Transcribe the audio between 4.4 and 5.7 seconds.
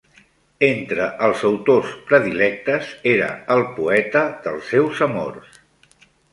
dels seus amors.